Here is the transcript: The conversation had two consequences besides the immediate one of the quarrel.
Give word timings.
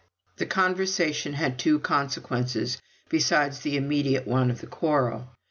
The 0.37 0.47
conversation 0.47 1.33
had 1.33 1.59
two 1.59 1.77
consequences 1.77 2.81
besides 3.09 3.59
the 3.59 3.77
immediate 3.77 4.25
one 4.27 4.49
of 4.49 4.59
the 4.59 4.65
quarrel. 4.65 5.27